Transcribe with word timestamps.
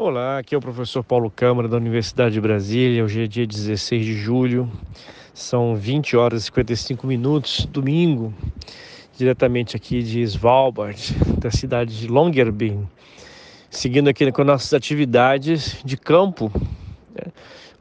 Olá, 0.00 0.38
aqui 0.38 0.54
é 0.54 0.58
o 0.58 0.60
professor 0.60 1.02
Paulo 1.02 1.28
Câmara 1.28 1.66
da 1.66 1.76
Universidade 1.76 2.34
de 2.34 2.40
Brasília. 2.40 3.02
Hoje 3.02 3.24
é 3.24 3.26
dia 3.26 3.44
16 3.44 4.06
de 4.06 4.14
julho, 4.14 4.70
são 5.34 5.74
20 5.74 6.16
horas 6.16 6.42
e 6.42 6.44
55 6.44 7.04
minutos, 7.04 7.66
domingo, 7.66 8.32
diretamente 9.16 9.76
aqui 9.76 10.00
de 10.00 10.20
Svalbard, 10.20 11.16
da 11.40 11.50
cidade 11.50 11.98
de 11.98 12.06
Longyearbyen, 12.06 12.88
seguindo 13.68 14.06
aqui 14.06 14.30
com 14.30 14.44
nossas 14.44 14.72
atividades 14.72 15.82
de 15.84 15.96
campo. 15.96 16.48
Né? 17.12 17.32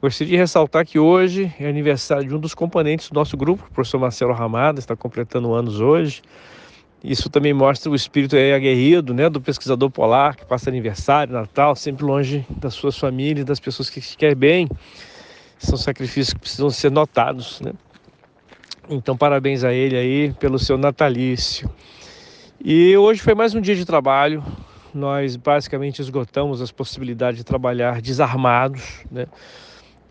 Gostaria 0.01 0.31
de 0.31 0.37
ressaltar 0.37 0.87
que 0.87 0.97
hoje 0.97 1.53
é 1.59 1.69
aniversário 1.69 2.27
de 2.27 2.35
um 2.35 2.39
dos 2.39 2.55
componentes 2.55 3.11
do 3.11 3.13
nosso 3.13 3.37
grupo, 3.37 3.63
o 3.69 3.73
professor 3.75 3.99
Marcelo 3.99 4.33
Ramada, 4.33 4.79
está 4.79 4.95
completando 4.95 5.53
anos 5.53 5.79
hoje. 5.79 6.23
Isso 7.03 7.29
também 7.29 7.53
mostra 7.53 7.91
o 7.91 7.95
espírito 7.95 8.35
aguerrido 8.35 9.13
né, 9.13 9.29
do 9.29 9.39
pesquisador 9.39 9.89
polar, 9.89 10.35
que 10.35 10.45
passa 10.45 10.69
aniversário, 10.69 11.31
Natal, 11.33 11.75
sempre 11.75 12.03
longe 12.03 12.45
das 12.49 12.73
suas 12.73 12.97
famílias, 12.97 13.45
das 13.45 13.59
pessoas 13.59 13.89
que 13.89 14.01
quer 14.15 14.33
bem. 14.33 14.67
São 15.59 15.77
sacrifícios 15.77 16.33
que 16.33 16.39
precisam 16.39 16.69
ser 16.69 16.91
notados. 16.91 17.61
Né? 17.61 17.71
Então, 18.89 19.15
parabéns 19.15 19.63
a 19.63 19.71
ele 19.71 19.95
aí 19.95 20.33
pelo 20.33 20.57
seu 20.57 20.77
natalício. 20.77 21.69
E 22.63 22.97
hoje 22.97 23.21
foi 23.21 23.35
mais 23.35 23.53
um 23.53 23.61
dia 23.61 23.75
de 23.75 23.85
trabalho. 23.85 24.43
Nós 24.93 25.35
basicamente 25.35 26.01
esgotamos 26.01 26.61
as 26.61 26.71
possibilidades 26.71 27.37
de 27.37 27.43
trabalhar 27.43 28.01
desarmados. 28.01 29.05
Né? 29.11 29.27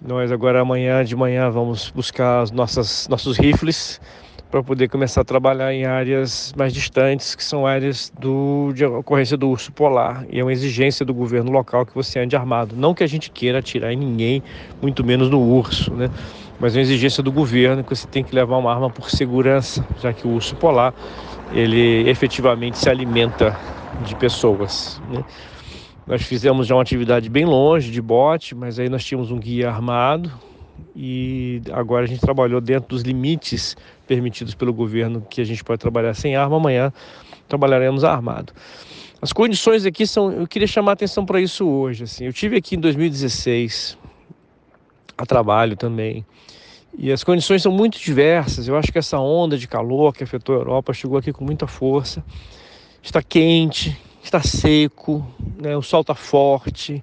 Nós 0.01 0.31
agora 0.31 0.61
amanhã 0.61 1.05
de 1.05 1.17
manhã 1.17 1.51
vamos 1.51 1.91
buscar 1.91 2.43
as 2.43 2.53
nossas, 2.53 3.09
nossos 3.09 3.37
rifles 3.37 4.01
para 4.51 4.63
poder 4.63 4.89
começar 4.89 5.23
a 5.23 5.25
trabalhar 5.25 5.73
em 5.73 5.85
áreas 5.85 6.55
mais 6.57 6.73
distantes, 6.73 7.35
que 7.35 7.43
são 7.43 7.67
áreas 7.67 8.13
do, 8.19 8.73
de 8.73 8.85
ocorrência 8.85 9.37
do 9.37 9.49
urso 9.49 9.73
polar. 9.73 10.25
E 10.31 10.39
é 10.39 10.43
uma 10.43 10.53
exigência 10.53 11.05
do 11.05 11.13
governo 11.13 11.51
local 11.51 11.85
que 11.85 11.95
você 11.95 12.21
ande 12.21 12.37
armado. 12.37 12.77
Não 12.77 12.95
que 12.95 13.03
a 13.03 13.07
gente 13.07 13.31
queira 13.31 13.59
atirar 13.59 13.93
em 13.93 13.97
ninguém, 13.97 14.43
muito 14.81 15.05
menos 15.05 15.29
no 15.29 15.41
urso, 15.41 15.93
né? 15.93 16.11
mas 16.61 16.75
é 16.75 16.79
uma 16.79 16.83
exigência 16.83 17.23
do 17.23 17.33
governo 17.33 17.83
que 17.83 17.95
você 17.95 18.07
tem 18.07 18.23
que 18.23 18.35
levar 18.35 18.57
uma 18.57 18.73
arma 18.73 18.89
por 18.89 19.11
segurança, 19.11 19.85
já 20.01 20.13
que 20.13 20.27
o 20.27 20.31
urso 20.31 20.55
polar 20.57 20.95
ele 21.53 22.09
efetivamente 22.09 22.79
se 22.79 22.89
alimenta 22.89 23.57
de 24.05 24.15
pessoas. 24.17 25.01
Né? 25.11 25.25
Nós 26.07 26.23
fizemos 26.23 26.67
já 26.67 26.75
uma 26.75 26.83
atividade 26.83 27.29
bem 27.29 27.45
longe 27.45 27.91
de 27.91 28.01
bote, 28.01 28.55
mas 28.55 28.79
aí 28.79 28.89
nós 28.89 29.05
tínhamos 29.05 29.31
um 29.31 29.39
guia 29.39 29.69
armado 29.69 30.31
e 30.95 31.61
agora 31.73 32.05
a 32.05 32.09
gente 32.09 32.21
trabalhou 32.21 32.61
dentro 32.61 32.89
dos 32.89 33.03
limites 33.03 33.77
permitidos 34.07 34.55
pelo 34.55 34.73
governo 34.73 35.21
que 35.29 35.41
a 35.41 35.45
gente 35.45 35.63
pode 35.63 35.79
trabalhar 35.79 36.15
sem 36.15 36.37
arma, 36.37 36.57
amanhã 36.57 36.93
trabalharemos 37.49 38.05
armado. 38.05 38.53
As 39.21 39.33
condições 39.33 39.87
aqui 39.87 40.07
são, 40.07 40.33
eu 40.33 40.47
queria 40.47 40.69
chamar 40.69 40.93
a 40.93 40.95
atenção 40.95 41.25
para 41.25 41.41
isso 41.41 41.67
hoje, 41.67 42.05
assim. 42.05 42.25
Eu 42.25 42.33
tive 42.33 42.57
aqui 42.57 42.77
em 42.77 42.81
2016 42.81 43.97
a 45.17 45.25
trabalho 45.25 45.77
também. 45.77 46.25
E 46.99 47.13
as 47.13 47.25
condições 47.25 47.63
são 47.63 47.73
muito 47.73 47.99
diversas. 47.99 48.69
Eu 48.69 48.77
acho 48.77 48.93
que 48.93 48.99
essa 48.99 49.19
onda 49.19 49.59
de 49.59 49.67
calor 49.67 50.15
que 50.15 50.25
afetou 50.25 50.55
a 50.55 50.59
Europa 50.59 50.93
chegou 50.93 51.19
aqui 51.19 51.33
com 51.33 51.45
muita 51.45 51.67
força. 51.67 52.25
Está 53.03 53.23
quente, 53.23 53.97
está 54.23 54.43
seco, 54.43 55.27
né? 55.61 55.77
o 55.77 55.83
sol 55.83 56.01
está 56.01 56.15
forte, 56.15 57.03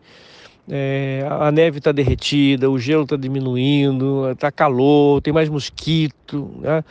é, 0.70 1.26
a 1.30 1.52
neve 1.52 1.80
está 1.80 1.92
derretida, 1.92 2.70
o 2.70 2.80
gelo 2.80 3.04
está 3.04 3.18
diminuindo, 3.18 4.32
está 4.32 4.52
calor, 4.52 5.22
tem 5.22 5.34
mais 5.34 5.50
mosquito. 5.50 6.52
Né? 6.60 6.84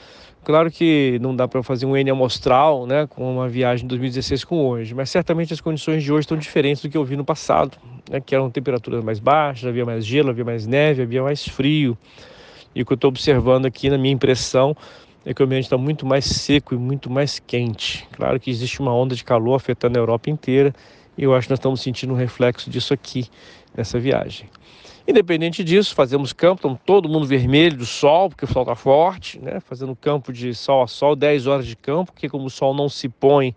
Claro 0.44 0.70
que 0.70 1.18
não 1.22 1.34
dá 1.34 1.46
para 1.46 1.62
fazer 1.62 1.86
um 1.86 1.96
N 1.96 2.10
amostral 2.10 2.86
né, 2.86 3.06
com 3.06 3.32
uma 3.32 3.48
viagem 3.48 3.84
de 3.84 3.88
2016 3.88 4.44
com 4.44 4.66
hoje, 4.66 4.94
mas 4.94 5.08
certamente 5.08 5.54
as 5.54 5.60
condições 5.60 6.02
de 6.02 6.12
hoje 6.12 6.20
estão 6.20 6.36
diferentes 6.36 6.82
do 6.82 6.90
que 6.90 6.96
eu 6.96 7.04
vi 7.04 7.16
no 7.16 7.24
passado, 7.24 7.78
né, 8.10 8.20
que 8.20 8.34
eram 8.34 8.50
temperaturas 8.50 9.04
mais 9.04 9.20
baixas, 9.20 9.68
havia 9.68 9.84
mais 9.84 10.04
gelo, 10.04 10.30
havia 10.30 10.44
mais 10.44 10.66
neve, 10.66 11.02
havia 11.02 11.22
mais 11.22 11.46
frio. 11.46 11.96
E 12.74 12.82
o 12.82 12.86
que 12.86 12.92
eu 12.92 12.96
estou 12.96 13.08
observando 13.08 13.66
aqui, 13.66 13.88
na 13.88 13.96
minha 13.96 14.12
impressão, 14.12 14.76
é 15.24 15.32
que 15.32 15.40
o 15.42 15.46
ambiente 15.46 15.64
está 15.64 15.78
muito 15.78 16.04
mais 16.04 16.24
seco 16.24 16.74
e 16.74 16.78
muito 16.78 17.08
mais 17.08 17.38
quente. 17.38 18.06
Claro 18.12 18.40
que 18.40 18.50
existe 18.50 18.80
uma 18.80 18.92
onda 18.92 19.14
de 19.14 19.22
calor 19.22 19.54
afetando 19.54 19.96
a 19.98 20.02
Europa 20.02 20.28
inteira 20.28 20.74
eu 21.24 21.34
acho 21.34 21.46
que 21.46 21.52
nós 21.52 21.58
estamos 21.58 21.80
sentindo 21.80 22.12
um 22.12 22.16
reflexo 22.16 22.68
disso 22.68 22.92
aqui 22.92 23.28
nessa 23.76 23.98
viagem. 23.98 24.48
Independente 25.06 25.64
disso, 25.64 25.94
fazemos 25.94 26.32
campo, 26.32 26.56
estamos 26.56 26.78
todo 26.84 27.08
mundo 27.08 27.26
vermelho 27.26 27.76
do 27.76 27.86
sol, 27.86 28.28
porque 28.28 28.44
o 28.44 28.48
sol 28.48 28.62
está 28.62 28.74
forte, 28.74 29.38
né? 29.40 29.60
fazendo 29.60 29.94
campo 29.96 30.32
de 30.32 30.54
sol 30.54 30.82
a 30.82 30.86
sol, 30.86 31.16
10 31.16 31.46
horas 31.46 31.66
de 31.66 31.76
campo, 31.76 32.12
porque 32.12 32.28
como 32.28 32.46
o 32.46 32.50
sol 32.50 32.74
não 32.74 32.88
se 32.88 33.08
põe, 33.08 33.54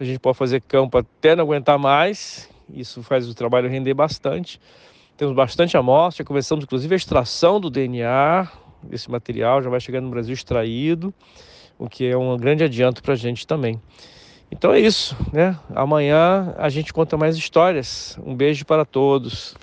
a 0.00 0.04
gente 0.04 0.18
pode 0.18 0.36
fazer 0.38 0.62
campo 0.62 0.96
até 0.96 1.34
não 1.34 1.44
aguentar 1.44 1.78
mais, 1.78 2.48
isso 2.72 3.02
faz 3.02 3.28
o 3.28 3.34
trabalho 3.34 3.68
render 3.68 3.94
bastante. 3.94 4.60
Temos 5.16 5.34
bastante 5.34 5.76
amostra, 5.76 6.24
começamos 6.24 6.64
inclusive 6.64 6.94
a 6.94 6.96
extração 6.96 7.60
do 7.60 7.68
DNA 7.68 8.48
desse 8.82 9.10
material, 9.10 9.62
já 9.62 9.68
vai 9.68 9.80
chegando 9.80 10.04
no 10.04 10.10
Brasil 10.10 10.32
extraído, 10.32 11.12
o 11.78 11.88
que 11.88 12.06
é 12.06 12.16
um 12.16 12.36
grande 12.36 12.64
adianto 12.64 13.02
para 13.02 13.14
a 13.14 13.16
gente 13.16 13.46
também. 13.46 13.80
Então 14.50 14.72
é 14.72 14.80
isso, 14.80 15.16
né? 15.32 15.56
Amanhã 15.74 16.54
a 16.56 16.68
gente 16.68 16.92
conta 16.92 17.16
mais 17.16 17.36
histórias. 17.36 18.18
Um 18.24 18.34
beijo 18.34 18.64
para 18.64 18.84
todos. 18.84 19.54